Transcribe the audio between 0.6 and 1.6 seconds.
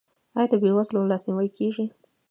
بې وزلو لاسنیوی